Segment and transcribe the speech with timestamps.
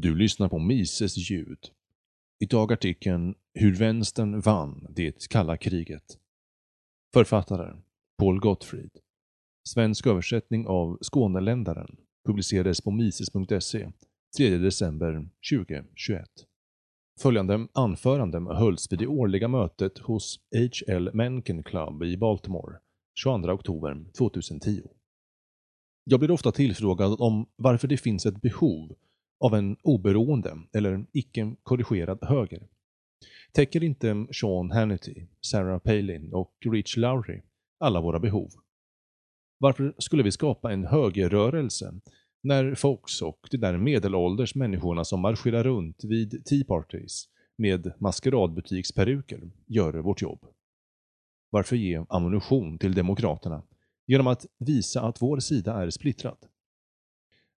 [0.00, 1.58] Du lyssnar på Mises ljud.
[2.40, 6.18] Idag artikeln Hur vänstern vann det kalla kriget.
[7.12, 7.76] Författare
[8.18, 8.90] Paul Gottfried.
[9.68, 13.90] Svensk översättning av Skåneländaren publicerades på mises.se
[14.36, 16.24] 3 december 2021.
[17.20, 21.10] Följande anförande hölls vid det årliga mötet hos H.L.
[21.14, 22.78] Mencken Club i Baltimore
[23.20, 24.82] 22 oktober 2010.
[26.04, 28.96] Jag blir ofta tillfrågad om varför det finns ett behov
[29.40, 32.66] av en oberoende eller icke-korrigerad höger.
[33.52, 37.42] Täcker inte Sean Hannity, Sarah Palin och Rich Lowry
[37.78, 38.50] alla våra behov?
[39.58, 41.94] Varför skulle vi skapa en högerrörelse
[42.42, 49.50] när Fox och de där medelålders människorna som marscherar runt vid Tea Parties med maskeradbutiksperuker
[49.66, 50.44] gör vårt jobb?
[51.50, 53.62] Varför ge ammunition till Demokraterna
[54.06, 56.38] genom att visa att vår sida är splittrad?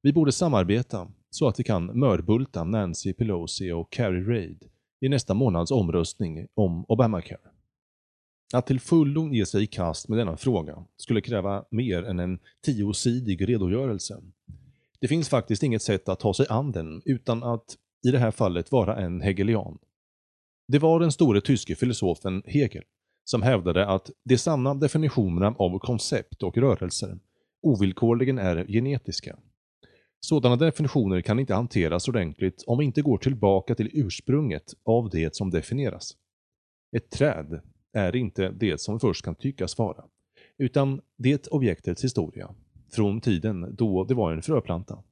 [0.03, 4.65] Vi borde samarbeta så att vi kan mörbulta Nancy Pelosi och Carrie Reid
[5.01, 7.41] i nästa månads omröstning om Obamacare.
[8.53, 12.39] Att till fullo ge sig i kast med denna fråga skulle kräva mer än en
[12.65, 14.23] tiosidig redogörelse.
[15.01, 18.31] Det finns faktiskt inget sätt att ta sig an den utan att i det här
[18.31, 19.79] fallet vara en hegelian.
[20.69, 22.85] Det var den store tyske filosofen Hegel
[23.25, 27.19] som hävdade att de sanna definitionerna av koncept och rörelser
[27.63, 29.39] ovillkorligen är genetiska.
[30.21, 35.37] Sådana definitioner kan inte hanteras ordentligt om vi inte går tillbaka till ursprunget av det
[35.37, 36.17] som definieras.
[36.97, 37.61] Ett träd
[37.93, 40.05] är inte det som först kan tyckas vara,
[40.59, 42.55] utan det objektets historia,
[42.93, 45.03] från tiden då det var en fröplanta.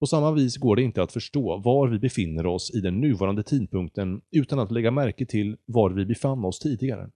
[0.00, 3.42] På samma vis går det inte att förstå var vi befinner oss i den nuvarande
[3.42, 7.10] tidpunkten utan att lägga märke till var vi befann oss tidigare.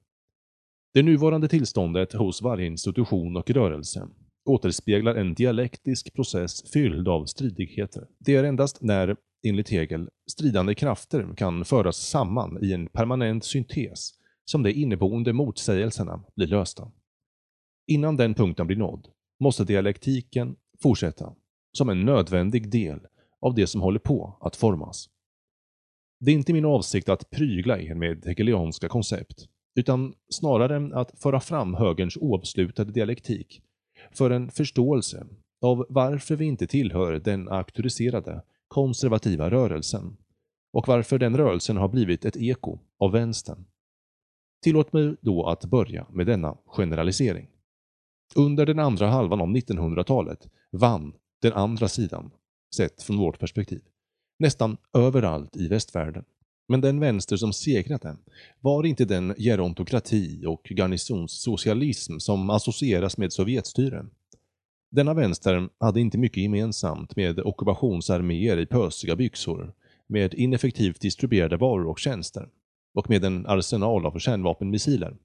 [0.94, 4.08] Det nuvarande tillståndet hos varje institution och rörelse
[4.48, 8.06] återspeglar en dialektisk process fylld av stridigheter.
[8.18, 14.10] Det är endast när, enligt Hegel, stridande krafter kan föras samman i en permanent syntes
[14.44, 16.92] som de inneboende motsägelserna blir lösta.
[17.86, 19.08] Innan den punkten blir nådd
[19.40, 21.34] måste dialektiken fortsätta
[21.72, 23.00] som en nödvändig del
[23.40, 25.08] av det som håller på att formas.
[26.20, 31.40] Det är inte min avsikt att prygla er med hegelianska koncept, utan snarare att föra
[31.40, 33.62] fram högerns oavslutade dialektik
[34.10, 35.26] för en förståelse
[35.62, 40.16] av varför vi inte tillhör den auktoriserade konservativa rörelsen
[40.72, 43.64] och varför den rörelsen har blivit ett eko av vänstern.
[44.62, 47.48] Tillåt mig då att börja med denna generalisering.
[48.36, 52.30] Under den andra halvan av 1900-talet vann den andra sidan,
[52.76, 53.82] sett från vårt perspektiv,
[54.38, 56.24] nästan överallt i västvärlden.
[56.68, 58.16] Men den vänster som segrade
[58.60, 64.06] var inte den gerontokrati och garnisonssocialism som associeras med Sovjetstyre.
[64.90, 69.74] Denna vänster hade inte mycket gemensamt med ockupationsarméer i pösiga byxor,
[70.06, 72.48] med ineffektivt distribuerade varor och tjänster
[72.94, 75.16] och med en arsenal av kärnvapenmissiler.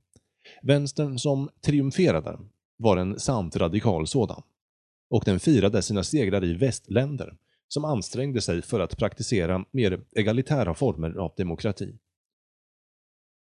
[0.62, 2.40] Vänstern som triumferade
[2.78, 4.42] var en sant radikal sådan.
[5.10, 7.38] Och den firade sina segrar i västländer
[7.74, 11.96] som ansträngde sig för att praktisera mer egalitära former av demokrati.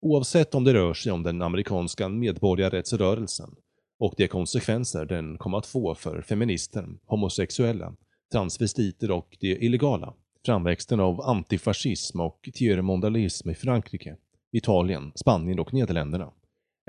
[0.03, 3.55] Oavsett om det rör sig om den amerikanska medborgarrättsrörelsen
[3.99, 7.95] och de konsekvenser den kom att få för feminister, homosexuella,
[8.33, 10.15] transvestiter och de illegala,
[10.47, 14.17] framväxten av antifascism och tiermondalism i Frankrike,
[14.53, 16.31] Italien, Spanien och Nederländerna,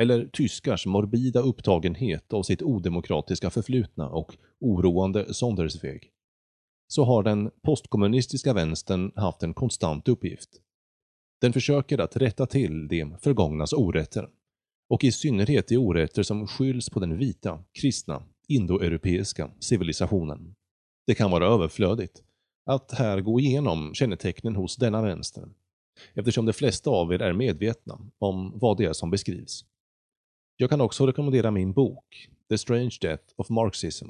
[0.01, 6.11] eller tyskars morbida upptagenhet av sitt odemokratiska förflutna och oroande Sondersweg,
[6.91, 10.49] så har den postkommunistiska vänstern haft en konstant uppgift.
[11.41, 14.29] Den försöker att rätta till det förgångnas orätter,
[14.89, 20.55] och i synnerhet de orätter som skylls på den vita, kristna, indoeuropeiska civilisationen.
[21.07, 22.23] Det kan vara överflödigt
[22.65, 25.49] att här gå igenom kännetecknen hos denna vänster,
[26.13, 29.65] eftersom de flesta av er är medvetna om vad det är som beskrivs.
[30.57, 34.07] Jag kan också rekommendera min bok The Strange Death of Marxism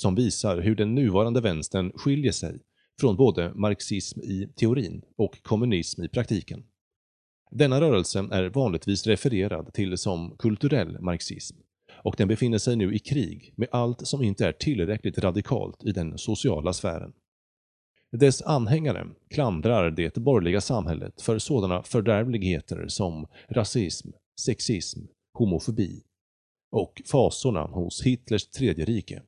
[0.00, 2.60] som visar hur den nuvarande vänstern skiljer sig
[3.00, 6.64] från både marxism i teorin och kommunism i praktiken.
[7.50, 11.56] Denna rörelse är vanligtvis refererad till som kulturell marxism
[12.04, 15.92] och den befinner sig nu i krig med allt som inte är tillräckligt radikalt i
[15.92, 17.12] den sociala sfären.
[18.12, 24.08] Dess anhängare klandrar det borgerliga samhället för sådana fördärvligheter som rasism,
[24.40, 25.00] sexism,
[25.32, 26.02] homofobi
[26.70, 29.22] och fasorna hos Hitlers tredje rike.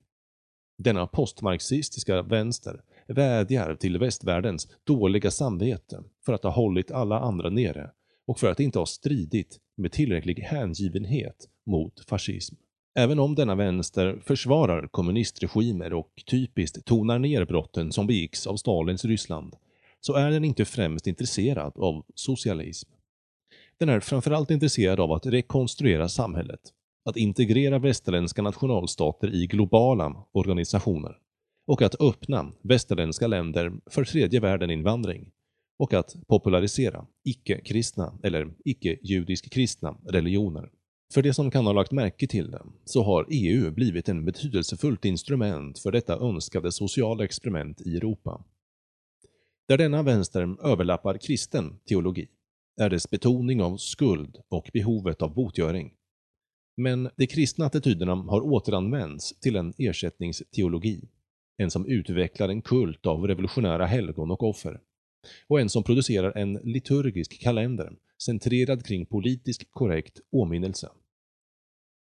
[0.82, 7.90] Denna postmarxistiska vänster vädjar till västvärldens dåliga samvete för att ha hållit alla andra nere
[8.26, 12.54] och för att inte ha stridit med tillräcklig hängivenhet mot fascism.
[12.94, 19.04] Även om denna vänster försvarar kommunistregimer och typiskt tonar ner brotten som begicks av Stalins
[19.04, 19.56] Ryssland,
[20.00, 22.90] så är den inte främst intresserad av socialism.
[23.78, 26.60] Den är framförallt intresserad av att rekonstruera samhället,
[27.04, 31.18] att integrera västerländska nationalstater i globala organisationer
[31.66, 35.30] och att öppna västerländska länder för tredje världen-invandring
[35.78, 40.70] och att popularisera icke-kristna eller icke-judisk-kristna religioner.
[41.14, 45.04] För det som kan ha lagt märke till det, så har EU blivit en betydelsefullt
[45.04, 48.44] instrument för detta önskade sociala experiment i Europa.
[49.68, 52.28] Där denna vänster överlappar kristen teologi
[52.80, 55.92] är dess betoning av skuld och behovet av botgöring.
[56.76, 61.08] Men de kristna attityderna har återanvänts till en ersättningsteologi.
[61.56, 64.80] En som utvecklar en kult av revolutionära helgon och offer.
[65.46, 70.88] Och en som producerar en liturgisk kalender centrerad kring politisk korrekt åminnelse.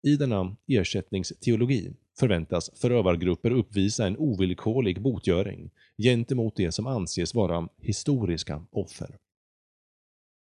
[0.04, 8.66] I denna ersättningsteologi förväntas förövargrupper uppvisa en ovillkorlig botgöring gentemot det som anses vara historiska
[8.72, 9.18] offer.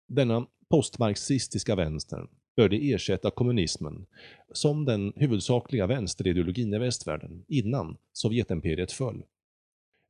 [0.08, 4.06] Denna postmarxistiska vänster började ersätta kommunismen
[4.52, 9.22] som den huvudsakliga vänsterideologin i västvärlden innan Sovjetimperiet föll.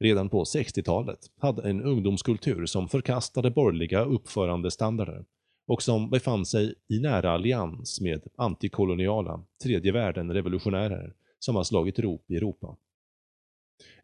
[0.00, 5.24] Redan på 60-talet hade en ungdomskultur som förkastade borgerliga uppförandestandarder
[5.66, 12.30] och som befann sig i nära allians med antikoloniala tredje världen-revolutionärer som har slagit rop
[12.30, 12.76] i Europa.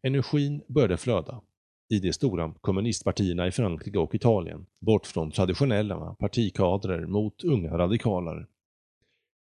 [0.02, 1.40] Energin började flöda
[1.90, 8.46] i de stora kommunistpartierna i Frankrike och Italien, bort från traditionella partikadrer mot unga radikaler.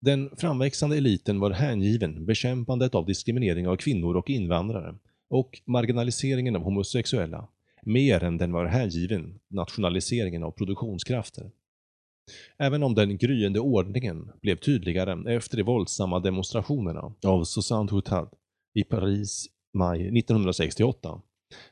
[0.02, 4.96] Den framväxande eliten var hängiven bekämpandet av diskriminering av kvinnor och invandrare
[5.30, 7.48] och marginaliseringen av homosexuella,
[7.82, 11.52] mer än den var hängiven nationaliseringen av produktionskrafter.
[12.58, 18.30] Även om den gryende ordningen blev tydligare efter de våldsamma demonstrationerna av Susanne Hutad
[18.74, 21.22] i Paris maj 1968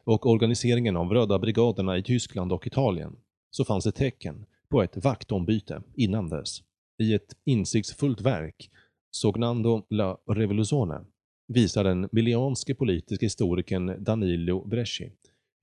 [0.03, 3.15] och organiseringen av Röda brigaderna i Tyskland och Italien
[3.51, 6.61] så fanns det tecken på ett vaktombyte innan dess.
[7.03, 8.69] I ett insiktsfullt verk,
[9.11, 11.05] Sognando la Revoluzione,
[11.47, 15.11] visar den milianske politiske historikern Danilo Bresci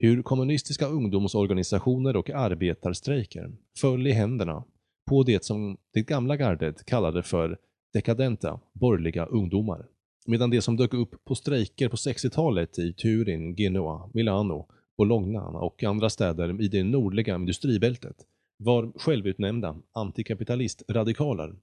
[0.02, 4.64] hur kommunistiska ungdomsorganisationer och arbetarstrejker föll i händerna
[5.08, 7.58] på det som det gamla gardet kallade för
[7.92, 9.86] dekadenta borgerliga ungdomar.
[10.26, 15.82] Medan det som dök upp på strejker på 60-talet i Turin, Genoa, Milano, Bologna och
[15.82, 18.16] andra städer i det nordliga industribältet
[18.56, 21.54] var självutnämnda antikapitalistradikaler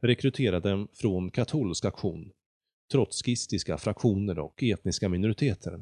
[0.00, 2.30] rekryterade från katolsk aktion,
[2.92, 5.80] trotskistiska fraktioner och etniska minoriteter,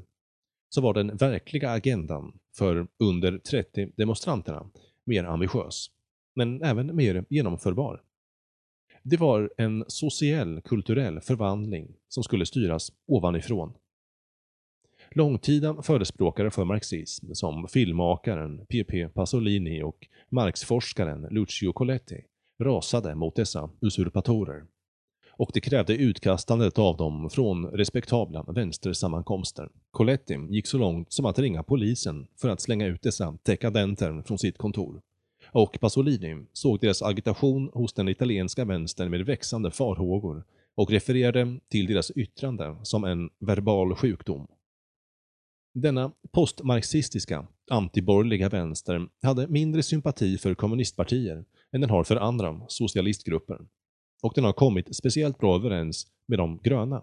[0.69, 4.71] så var den verkliga agendan för under 30 demonstranterna
[5.05, 5.91] mer ambitiös,
[6.35, 8.03] men även mer genomförbar.
[9.03, 13.73] Det var en social kulturell förvandling som skulle styras ovanifrån.
[15.11, 19.09] Långtida förespråkare för marxism som filmmakaren P.P.
[19.09, 22.25] Pasolini och marxforskaren Lucio Coletti
[22.63, 24.65] rasade mot dessa usurpatorer.
[25.31, 29.69] Och det krävde utkastandet av dem från respektabla vänstersammankomster.
[29.91, 34.39] Coletti gick så långt som att ringa polisen för att slänga ut dessa dekadenter från
[34.39, 35.01] sitt kontor
[35.53, 40.45] och Pasolini såg deras agitation hos den italienska vänstern med växande farhågor
[40.75, 44.47] och refererade till deras yttrande som en verbal sjukdom.
[45.75, 53.59] Denna postmarxistiska, antiborgerliga vänster hade mindre sympati för kommunistpartier än den har för andra socialistgrupper.
[54.23, 57.03] Och den har kommit speciellt bra överens med de gröna.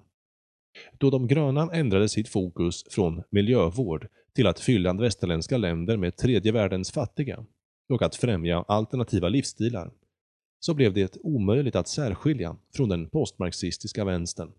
[0.97, 6.51] Då de gröna ändrade sitt fokus från miljövård till att fylla västerländska länder med tredje
[6.51, 7.45] världens fattiga
[7.89, 9.91] och att främja alternativa livsstilar,
[10.59, 14.51] så blev det omöjligt att särskilja från den postmarxistiska vänstern.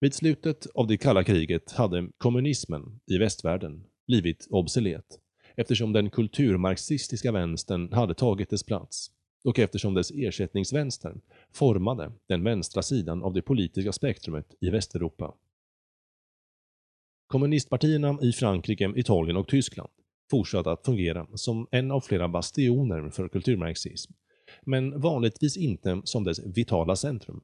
[0.00, 5.20] Vid slutet av det kalla kriget hade kommunismen i västvärlden blivit obsolet
[5.56, 9.10] eftersom den kulturmarxistiska vänstern hade tagit dess plats
[9.44, 11.20] och eftersom dess ersättningsvänster
[11.52, 15.34] formade den vänstra sidan av det politiska spektrumet i Västeuropa.
[17.26, 19.90] Kommunistpartierna i Frankrike, Italien och Tyskland
[20.30, 24.12] fortsatte att fungera som en av flera bastioner för kulturmarxism,
[24.62, 27.40] men vanligtvis inte som dess vitala centrum.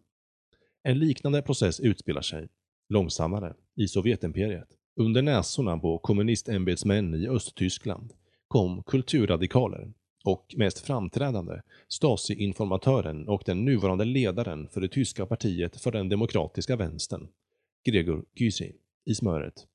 [0.83, 2.49] En liknande process utspelar sig,
[2.89, 4.69] långsammare, i Sovjetimperiet.
[4.97, 8.13] Under näsorna på kommunistämbetsmän i Östtyskland
[8.49, 9.93] kom kulturradikaler
[10.25, 16.77] och mest framträdande Stasi-informatören och den nuvarande ledaren för det tyska partiet för den demokratiska
[16.77, 17.29] vänstern,
[17.85, 18.73] Gregor Gysi,
[19.05, 19.67] i smöret.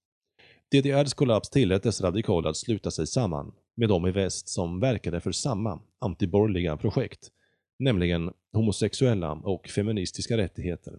[0.72, 5.22] DDRs kollaps tillät dess radikaler att sluta sig samman med de i väst som verkade
[5.22, 7.32] för samma antiborgerliga projekt,
[7.80, 10.94] nämligen homosexuella och feministiska rättigheter,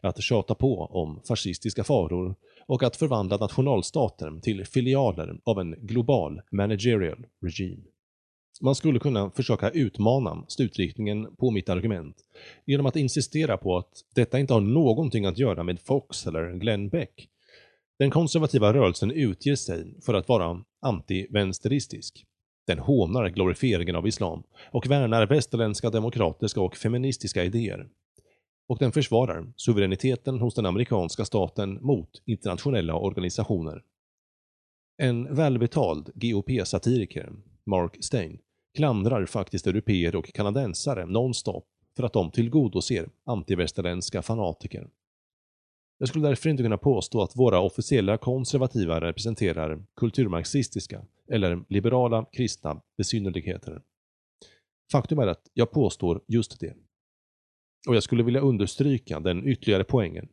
[0.00, 2.34] att tjata på om fascistiska faror
[2.66, 7.82] och att förvandla nationalstater till filialer av en global managerial regime.
[8.60, 12.16] Man skulle kunna försöka utmana slutriktningen på mitt argument
[12.66, 16.88] genom att insistera på att detta inte har någonting att göra med Fox eller Glenn
[16.88, 17.28] Beck.
[18.00, 22.24] Den konservativa rörelsen utger sig för att vara anti-vänsteristisk.
[22.66, 24.42] Den hånar glorifieringen av islam
[24.72, 27.88] och värnar västerländska demokratiska och feministiska idéer.
[28.68, 33.82] Och den försvarar suveräniteten hos den amerikanska staten mot internationella organisationer.
[34.98, 37.32] En välbetald GOP-satiriker,
[37.66, 38.38] Mark Stein,
[38.74, 41.66] klandrar faktiskt europeer och kanadensare nonstop
[41.96, 44.88] för att de tillgodoser antivästerländska fanatiker.
[46.02, 51.02] Jag skulle därför inte kunna påstå att våra officiella konservativa representerar kulturmarxistiska
[51.32, 53.82] eller liberala kristna besynnerligheter.
[54.92, 56.74] Faktum är att jag påstår just det.
[57.88, 60.28] Och jag skulle vilja understryka den ytterligare poängen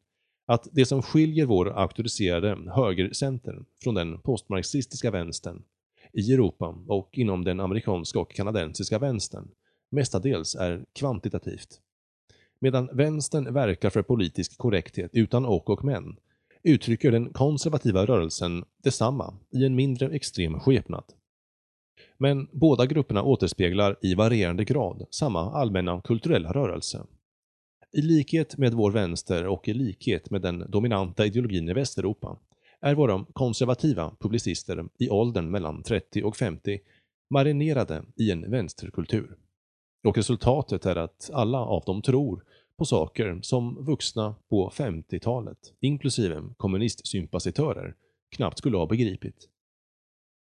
[0.46, 5.64] att det som skiljer vår auktoriserade högercenter från den postmarxistiska vänstern
[6.14, 9.48] i Europa och inom den amerikanska och kanadensiska vänstern
[9.92, 11.82] mestadels är kvantitativt.
[12.60, 16.18] Medan vänstern verkar för politisk korrekthet utan och och men,
[16.64, 21.04] uttrycker den konservativa rörelsen detsamma i en mindre extrem skepnad.
[22.18, 27.06] Men båda grupperna återspeglar i varierande grad samma allmänna kulturella rörelse.
[27.92, 32.38] I likhet med vår vänster och i likhet med den dominanta ideologin i Västeuropa
[32.82, 36.80] är våra konservativa publicister i åldern mellan 30 och 50
[37.30, 39.38] marinerade i en vänsterkultur.
[40.04, 42.44] Och resultatet är att alla av dem tror
[42.78, 47.96] på saker som vuxna på 50-talet, inklusive kommunistsympatisörer,
[48.36, 49.50] knappt skulle ha begripit.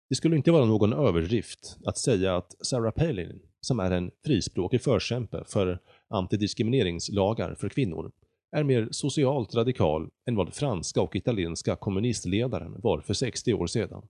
[0.09, 4.83] Det skulle inte vara någon överdrift att säga att Sarah Palin, som är en frispråkig
[4.83, 5.79] förkämpe för
[6.09, 8.13] antidiskrimineringslagar för kvinnor,
[8.57, 14.03] är mer socialt radikal än vad franska och italienska kommunistledaren var för 60 år sedan.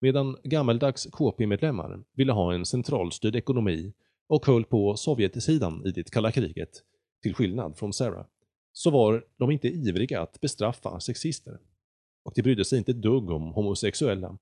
[0.00, 3.92] Medan gammeldags KP-medlemmar ville ha en centralstyrd ekonomi
[4.30, 6.82] och höll på Sovjetsidan i det kalla kriget,
[7.22, 8.26] till skillnad från Sarah,
[8.72, 11.58] så var de inte ivriga att bestraffa sexister.
[12.24, 14.38] Och de brydde sig inte dugg om homosexuella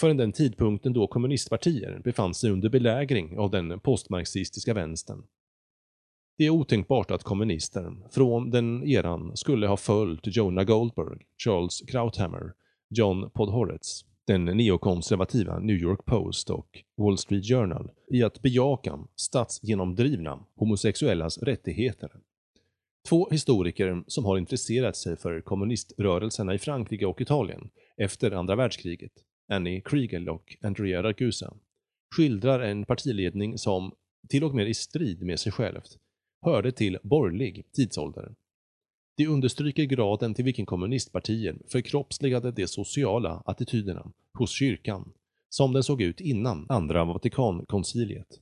[0.00, 5.22] förrän den tidpunkten då kommunistpartier befann sig under belägring av den postmarxistiska vänstern.
[6.38, 12.52] Det är otänkbart att kommunister från den eran skulle ha följt Jonah Goldberg, Charles Krauthammer,
[12.88, 20.38] John Podhoretz, den neokonservativa New York Post och Wall Street Journal i att bejaka statsgenomdrivna
[20.56, 22.10] homosexuellas rättigheter.
[23.08, 29.12] Två historiker som har intresserat sig för kommuniströrelserna i Frankrike och Italien efter andra världskriget,
[29.52, 31.54] Annie Kriegel och Andrea Ragusa,
[32.16, 33.92] skildrar en partiledning som,
[34.28, 35.98] till och med i strid med sig självt,
[36.44, 38.34] hörde till borgerlig tidsålder.
[39.20, 45.12] Det understryker graden till vilken kommunistpartier förkroppsligade de sociala attityderna hos kyrkan,
[45.48, 48.40] som den såg ut innan andra Vatikankonciliet.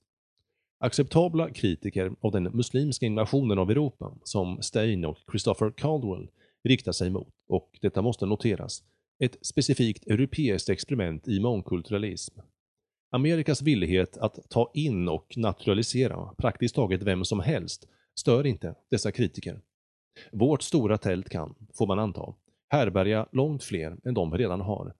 [0.78, 6.28] Acceptabla kritiker av den muslimska invasionen av Europa, som Stein och Christopher Caldwell,
[6.64, 8.82] riktar sig mot, och detta måste noteras,
[9.18, 12.40] ett specifikt europeiskt experiment i mångkulturalism.
[13.10, 19.12] Amerikas villighet att ta in och naturalisera praktiskt taget vem som helst stör inte dessa
[19.12, 19.60] kritiker.
[20.32, 22.34] Vårt stora tält kan, får man anta,
[22.68, 24.94] härbärga långt fler än de vi redan har.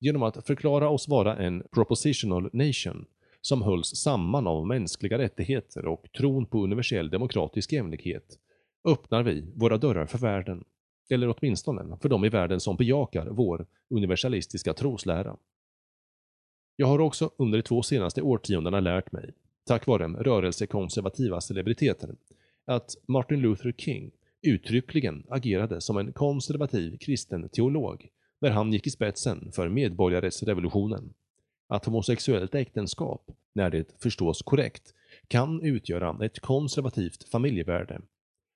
[0.00, 3.06] Genom att förklara oss vara en propositional nation
[3.40, 8.38] som hölls samman av mänskliga rättigheter och tron på universell demokratisk jämlikhet
[8.86, 10.64] öppnar vi våra dörrar för världen,
[11.10, 15.36] eller åtminstone för de i världen som bejakar vår universalistiska troslära.
[16.76, 19.34] Jag har också under de två senaste årtiondena lärt mig,
[19.66, 22.14] tack vare rörelsekonservativa celebriteter,
[22.64, 24.10] att Martin Luther King
[24.46, 28.08] uttryckligen agerade som en konservativ kristen teolog
[28.40, 31.14] när han gick i spetsen för medborgarrättsrevolutionen.
[31.68, 34.94] Att homosexuellt äktenskap, när det förstås korrekt,
[35.28, 38.00] kan utgöra ett konservativt familjevärde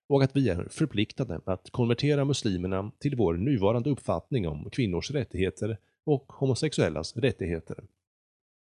[0.08, 5.78] och att vi är förpliktade att konvertera muslimerna till vår nuvarande uppfattning om kvinnors rättigheter
[6.04, 7.84] och homosexuellas rättigheter.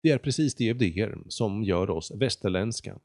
[0.03, 2.99] Det är precis de idéer som gör oss västerländska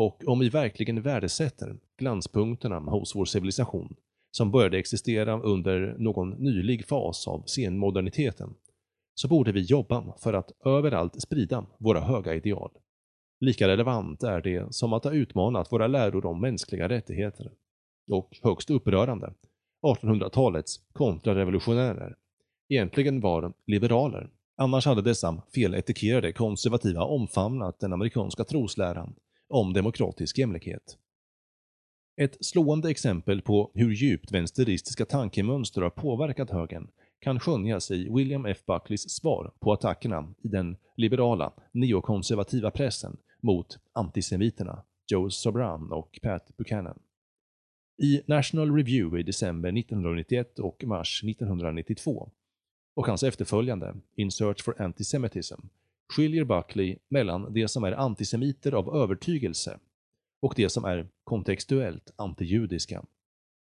[0.00, 3.96] och om vi verkligen värdesätter glanspunkterna hos vår civilisation,
[4.30, 8.54] som började existera under någon nylig fas av senmoderniteten,
[9.14, 12.70] så borde vi jobba för att överallt sprida våra höga ideal.
[13.40, 17.52] Lika relevant är det som att ha utmanat våra läror om mänskliga rättigheter.
[18.10, 19.32] Och högst upprörande,
[19.82, 22.16] 1800-talets kontrarevolutionärer
[22.68, 24.30] egentligen var liberaler.
[24.56, 29.14] Annars hade dessa feletikerade konservativa omfamnat den amerikanska trosläran
[29.50, 30.98] om demokratisk jämlikhet.
[32.20, 36.88] Ett slående exempel på hur djupt vänsteristiska tankemönster har påverkat högern
[37.20, 38.58] kan skönjas i William F.
[38.66, 46.56] Buckleys svar på attackerna i den liberala, neokonservativa pressen mot antisemiterna Joe Sobran och Pat
[46.56, 46.98] Buchanan.
[48.02, 52.30] I National Review i december 1991 och mars 1992
[52.96, 55.60] och hans efterföljande In Search for Antisemitism
[56.10, 59.78] skiljer Buckley mellan det som är antisemiter av övertygelse
[60.42, 63.04] och det som är kontextuellt antijudiska.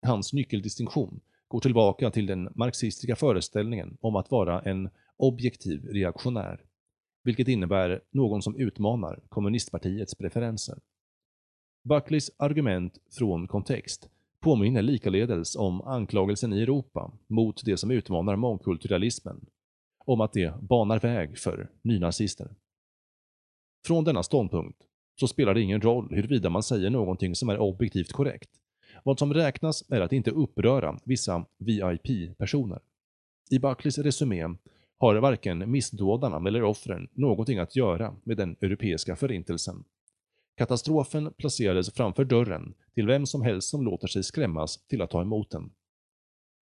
[0.01, 6.61] Hans nyckeldistinktion går tillbaka till den marxistiska föreställningen om att vara en objektiv reaktionär,
[7.23, 10.79] vilket innebär någon som utmanar kommunistpartiets preferenser.
[11.83, 14.09] Buckleys argument från kontext
[14.39, 19.45] påminner likaledes om anklagelsen i Europa mot det som utmanar mångkulturalismen,
[20.05, 22.55] om att det banar väg för nynazister.
[23.85, 24.79] Från denna ståndpunkt
[25.19, 28.49] så spelar det ingen roll huruvida man säger någonting som är objektivt korrekt.
[29.03, 32.79] Vad som räknas är att inte uppröra vissa VIP-personer.
[33.49, 34.43] I Buckleys resumé
[34.97, 39.83] har varken missdådarna eller offren någonting att göra med den europeiska förintelsen.
[40.57, 45.21] Katastrofen placerades framför dörren till vem som helst som låter sig skrämmas till att ta
[45.21, 45.71] emot den.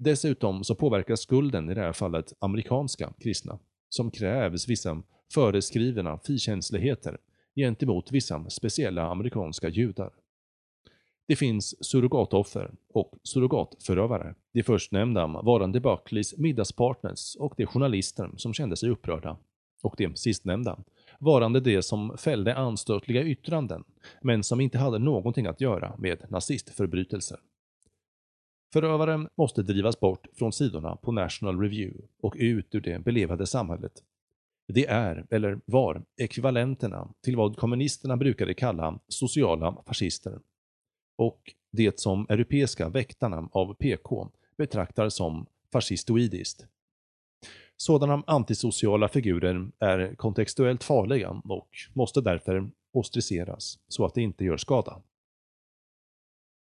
[0.04, 5.04] Dessutom så påverkar skulden i det här fallet amerikanska kristna, som krävs vissa
[5.34, 7.18] föreskrivna fikänsligheter
[7.56, 10.12] gentemot vissa speciella amerikanska judar.
[11.28, 14.36] Det finns surrogatoffer och surrogatförövare.
[14.54, 19.38] De förstnämnda varande Buckleys middagspartners och de journalister som kände sig upprörda.
[19.84, 20.80] Och de sistnämnda
[21.20, 23.84] varande de som fällde anstötliga yttranden,
[24.22, 27.38] men som inte hade någonting att göra med nazistförbrytelser.
[28.74, 33.92] Förövaren måste drivas bort från sidorna på National Review och ut ur det belevade samhället.
[34.68, 40.40] Det är, eller var, ekvivalenterna till vad kommunisterna brukade kalla sociala fascister.
[41.18, 46.66] Och det som europeiska väktarna av PK betraktar som fascistoidiskt.
[47.78, 54.58] Sådana antisociala figurer är kontextuellt farliga och måste därför ostraciseras så att det inte gör
[54.58, 55.02] skada.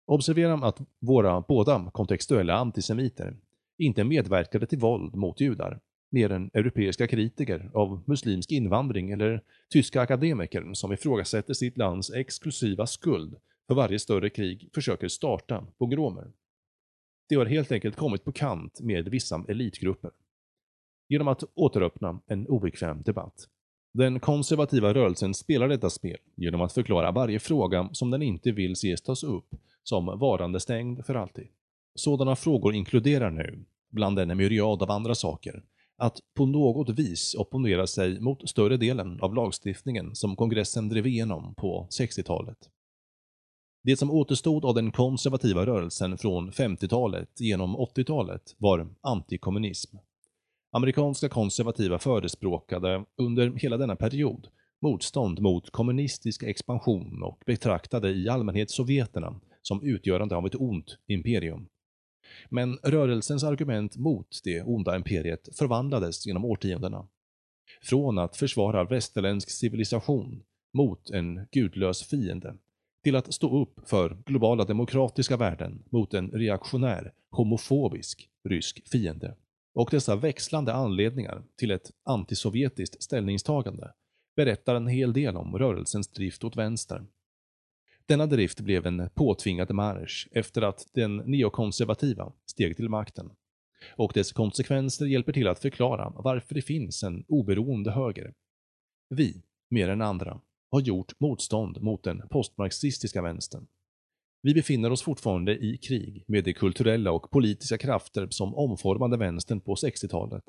[0.10, 3.36] Observera att våra båda kontextuella antisemiter
[3.78, 10.02] inte medverkade till våld mot judar, mer än europeiska kritiker av muslimsk invandring eller tyska
[10.02, 13.36] akademiker som ifrågasätter sitt lands exklusiva skuld
[13.68, 16.32] för varje större krig försöker starta pogromer.
[17.30, 20.12] De har helt enkelt kommit på kant med vissa elitgrupper
[21.10, 23.48] genom att återöppna en obekväm debatt.
[23.94, 28.72] Den konservativa rörelsen spelar detta spel genom att förklara varje fråga som den inte vill
[28.72, 31.48] ses tas upp som varande stängd för alltid.
[31.96, 35.64] Sådana frågor inkluderar nu, bland en myriad av andra saker,
[35.98, 41.56] att på något vis opponera sig mot större delen av lagstiftningen som kongressen drev igenom
[41.56, 42.58] på 60-talet.
[43.84, 49.98] Det som återstod av den konservativa rörelsen från 50-talet genom 80-talet var antikommunism.
[50.72, 54.48] Amerikanska konservativa förespråkade under hela denna period
[54.82, 61.68] motstånd mot kommunistisk expansion och betraktade i allmänhet sovjeterna som utgörande av ett ont imperium.
[62.50, 67.08] Men rörelsens argument mot det onda imperiet förvandlades genom årtiondena.
[67.82, 70.44] Från att försvara västerländsk civilisation
[70.74, 72.56] mot en gudlös fiende
[73.04, 79.36] till att stå upp för globala demokratiska värden mot en reaktionär, homofobisk rysk fiende
[79.74, 83.92] och dessa växlande anledningar till ett antisovjetiskt ställningstagande
[84.36, 87.06] berättar en hel del om rörelsens drift åt vänster.
[88.10, 93.30] Denna drift blev en påtvingad marsch efter att den neokonservativa steg till makten.
[93.96, 98.34] Och dess konsekvenser hjälper till att förklara varför det finns en oberoende höger.
[99.10, 100.42] Vi, mer än andra,
[100.72, 103.68] har gjort motstånd mot den postmarxistiska vänstern.
[104.42, 109.62] Vi befinner oss fortfarande i krig med de kulturella och politiska krafter som omformade vänstern
[109.62, 110.44] på 60-talet.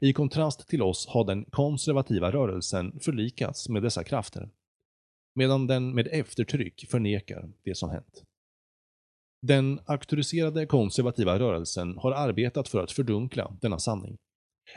[0.00, 4.50] I kontrast till oss har den konservativa rörelsen förlikats med dessa krafter,
[5.34, 8.24] medan den med eftertryck förnekar det som hänt.
[9.42, 14.16] Den auktoriserade konservativa rörelsen har arbetat för att fördunkla denna sanning.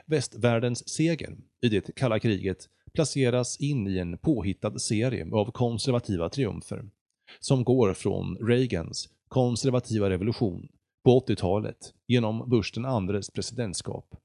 [0.06, 6.90] Västvärldens seger i det kalla kriget placeras in i en påhittad serie av konservativa triumfer
[7.40, 10.68] som går från Reagans konservativa revolution
[11.04, 14.16] på 80-talet genom Bush den andres presidentskap.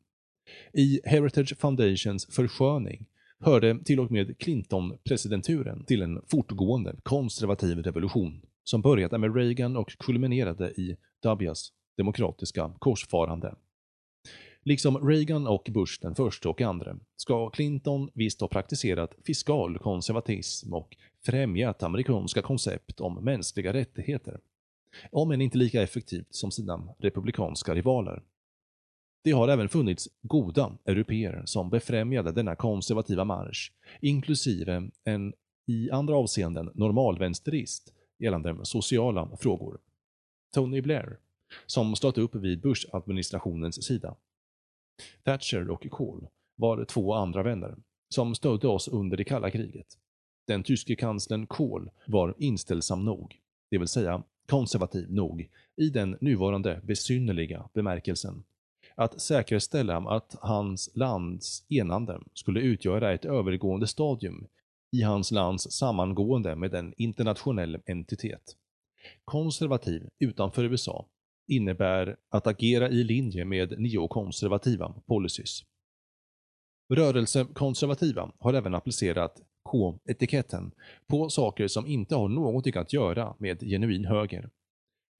[0.72, 3.06] I Heritage Foundations försköning
[3.40, 9.98] hörde till och med Clinton-presidenturen till en fortgående konservativ revolution som började med Reagan och
[9.98, 13.54] kulminerade i W's demokratiska korsfarande.
[14.62, 20.74] Liksom Reagan och Bush den första och andra ska Clinton visst ha praktiserat fiskal konservatism
[20.74, 20.96] och
[21.26, 24.40] främjat amerikanska koncept om mänskliga rättigheter.
[25.12, 28.22] om än inte lika effektivt som sina republikanska rivaler.
[29.24, 35.34] Det har även funnits goda europeer som befrämjade denna konservativa marsch, inklusive en
[35.66, 39.78] i andra avseenden normalvänsterist gällande sociala frågor.
[40.54, 41.18] Tony Blair,
[41.66, 44.16] som stått upp vid Bush-administrationens sida.
[45.22, 47.76] Thatcher och Kohl var två andra vänner
[48.08, 49.98] som stödde oss under det kalla kriget.
[50.46, 56.80] Den tyske kanslern Kohl var inställsam nog, det vill säga konservativ nog, i den nuvarande
[56.84, 58.44] besynnerliga bemärkelsen.
[59.00, 64.46] Att säkerställa att hans lands enande skulle utgöra ett övergående stadium
[64.96, 68.56] i hans lands sammangående med en internationell entitet.
[69.24, 71.06] Konservativ utanför USA
[71.46, 75.64] innebär att agera i linje med neokonservativa policies.
[76.94, 80.70] Rörelsekonservativa har även applicerat K-etiketten
[81.06, 84.50] på saker som inte har någonting att göra med genuin höger.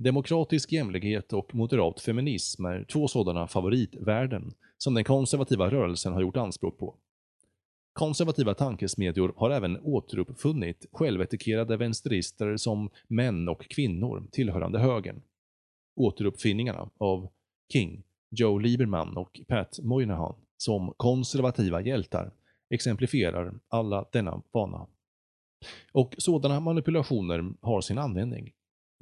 [0.00, 6.36] Demokratisk jämlikhet och moderat feminism är två sådana favoritvärden som den konservativa rörelsen har gjort
[6.36, 6.94] anspråk på.
[7.92, 15.22] Konservativa tankesmedjor har även återuppfunnit självetikerade vänsterister som män och kvinnor tillhörande högern.
[15.96, 17.28] Återuppfinningarna av
[17.72, 22.32] King, Joe Lieberman och Pat Moynihan som konservativa hjältar
[22.70, 24.86] exemplifierar alla denna vana.
[25.92, 28.52] Och sådana manipulationer har sin användning.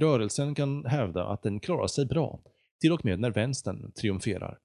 [0.02, 2.40] Rörelsen kan hävda att den klarar sig bra,
[2.80, 4.59] till och med när vänstern triumferar.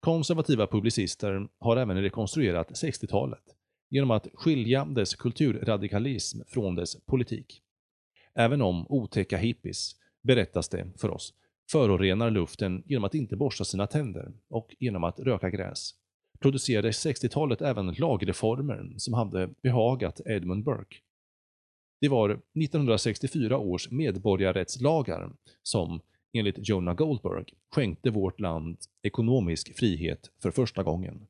[0.00, 3.44] Konservativa publicister har även rekonstruerat 60-talet
[3.90, 7.60] genom att skilja dess kulturradikalism från dess politik.
[8.34, 11.34] Även om otäcka hippies, berättas det för oss,
[11.70, 15.90] förorenar luften genom att inte borsta sina tänder och genom att röka gräs,
[16.40, 20.96] producerade 60-talet även lagreformer som hade behagat Edmund Burke.
[22.04, 25.30] Det var 1964 års medborgarrättslagar
[25.62, 26.00] som,
[26.32, 31.26] enligt Jonah Goldberg, skänkte vårt land ekonomisk frihet för första gången.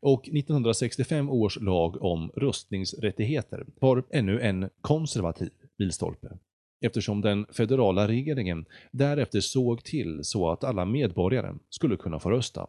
[0.00, 6.38] Och 1965 års lag om röstningsrättigheter var ännu en konservativ milstolpe
[6.80, 12.66] eftersom den federala regeringen därefter såg till så att alla medborgare skulle kunna få rösta.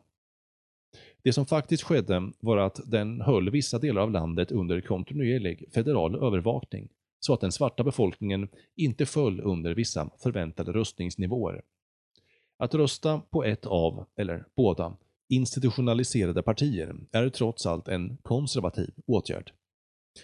[1.23, 6.15] Det som faktiskt skedde var att den höll vissa delar av landet under kontinuerlig federal
[6.15, 6.89] övervakning
[7.23, 11.61] så att den svarta befolkningen inte föll under vissa förväntade röstningsnivåer.
[12.57, 14.97] Att rösta på ett av, eller båda,
[15.29, 19.51] institutionaliserade partier är trots allt en konservativ åtgärd.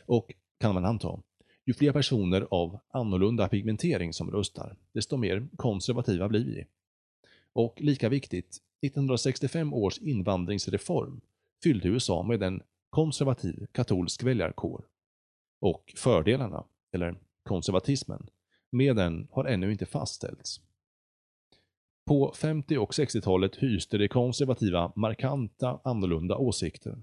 [0.06, 1.20] Och, kan man anta,
[1.66, 6.66] ju fler personer av annorlunda pigmentering som röstar, desto mer konservativa blir vi.
[7.54, 11.22] Och lika viktigt, 1965 års invandringsreform
[11.64, 14.86] fyllde USA med en konservativ katolsk väljarkår.
[15.62, 18.30] Och fördelarna, eller konservatismen,
[18.72, 20.62] med den har ännu inte fastställts.
[22.08, 26.98] På 50 och 60-talet hyste de konservativa markanta annorlunda åsikter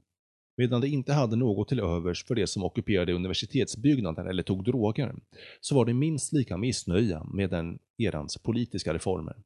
[0.57, 5.15] Medan de inte hade något till övers för det som ockuperade universitetsbyggnaden eller tog droger,
[5.61, 9.37] så var de minst lika missnöjda med den erans politiska reformer.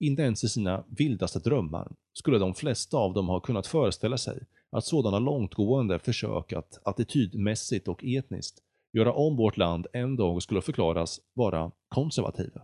[0.00, 4.42] Inte ens i sina vildaste drömmar skulle de flesta av dem ha kunnat föreställa sig
[4.70, 8.62] att sådana långtgående försök att attitydmässigt och etniskt
[8.96, 12.62] göra om vårt land en dag skulle förklaras vara konservativa.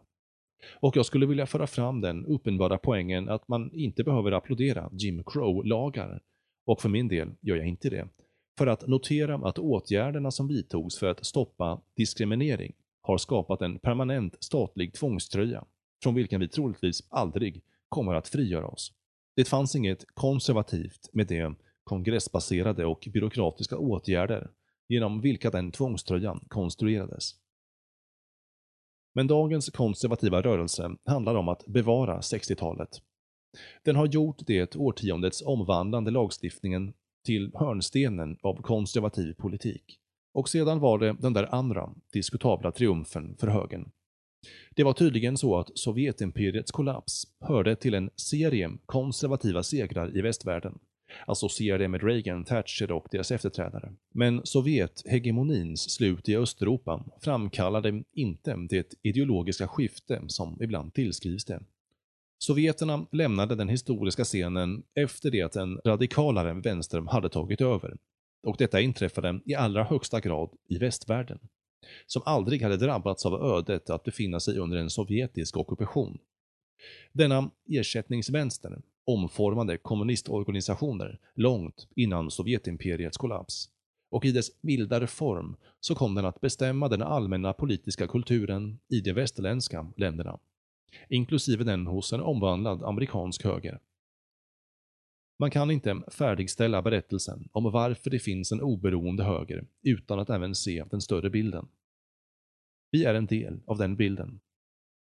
[0.81, 5.25] Och jag skulle vilja föra fram den uppenbara poängen att man inte behöver applådera Jim
[5.25, 6.21] Crow-lagar
[6.67, 8.09] och för min del gör jag inte det,
[8.59, 14.45] för att notera att åtgärderna som vidtogs för att stoppa diskriminering har skapat en permanent
[14.45, 15.65] statlig tvångströja
[16.03, 18.93] från vilken vi troligtvis aldrig kommer att frigöra oss.
[19.37, 24.51] Det fanns inget konservativt med det kongressbaserade och byråkratiska åtgärder
[24.89, 27.35] genom vilka den tvångströjan konstruerades.
[29.15, 33.03] Men dagens konservativa rörelse handlar om att bevara 60-talet
[33.85, 36.93] den har gjort det årtiondets omvandlande lagstiftningen
[37.27, 39.99] till hörnstenen av konservativ politik.
[40.35, 43.91] Och sedan var det den där andra, diskutabla triumfen för högern.
[44.77, 50.79] Det var tydligen så att Sovjetimperiets kollaps hörde till en serie konservativa segrar i västvärlden,
[51.27, 53.93] associerade med Reagan, Thatcher och deras efterträdare.
[54.15, 61.61] Men Sovjethegemonins slut i Östeuropa framkallade inte det ideologiska skifte som ibland tillskrivs det.
[62.39, 67.97] Sovjeterna lämnade den historiska scenen efter det att en radikalare vänster hade tagit över.
[68.43, 71.39] Och detta inträffade i allra högsta grad i västvärlden,
[72.07, 76.19] som aldrig hade drabbats av ödet att befinna sig under en sovjetisk ockupation.
[77.13, 83.71] Denna ersättningsvänster omformade kommunistorganisationer långt innan Sovjetimperiets kollaps
[84.11, 89.01] och i dess mildare form så kom den att bestämma den allmänna politiska kulturen i
[89.01, 90.39] de västerländska länderna,
[91.09, 93.81] inklusive den hos en omvandlad amerikansk höger.
[95.39, 100.55] Man kan inte färdigställa berättelsen om varför det finns en oberoende höger utan att även
[100.55, 101.69] se den större bilden.
[102.91, 104.41] Vi är en del av den bilden.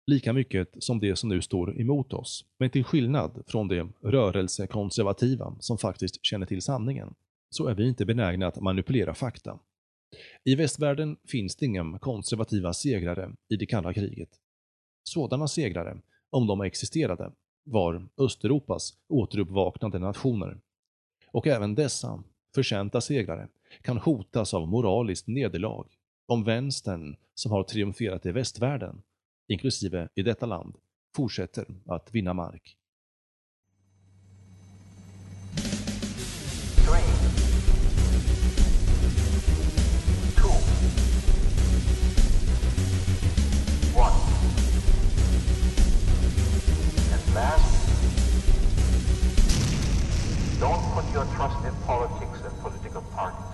[0.08, 5.56] Lika mycket som det som nu står emot oss, men till skillnad från de rörelsekonservativa
[5.60, 7.14] som faktiskt känner till sanningen,
[7.50, 9.58] så är vi inte benägna att manipulera fakta.
[10.44, 14.28] I västvärlden finns det inga konservativa segrare i det kalla kriget.
[15.02, 17.32] Sådana segrare, om de existerade,
[17.64, 20.60] var Östeuropas återuppvaknande nationer.
[21.30, 22.22] Och även dessa
[22.54, 23.48] förtjänta segrare
[23.82, 25.86] kan hotas av moraliskt nederlag
[26.26, 29.02] om vänstern, som har triumferat i västvärlden,
[29.48, 30.76] inklusive i detta land,
[31.16, 32.74] fortsätter att vinna mark.
[47.34, 47.90] Last,
[50.60, 53.47] don't put your trust in politics and political parties.